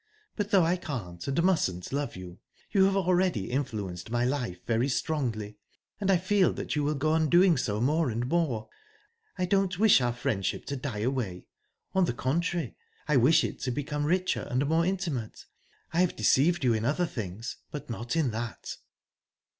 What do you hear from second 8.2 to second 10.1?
more. I don't wish